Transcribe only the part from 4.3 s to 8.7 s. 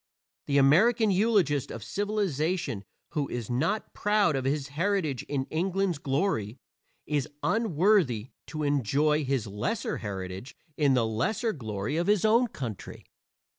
of his heritage in England's glory is unworthy to